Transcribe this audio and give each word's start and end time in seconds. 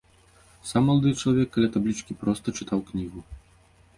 Сам 0.69 0.87
малады 0.89 1.11
чалавек 1.21 1.49
каля 1.57 1.69
таблічкі 1.77 2.17
проста 2.23 2.47
чытаў 2.61 2.79
кнігу. 2.91 3.19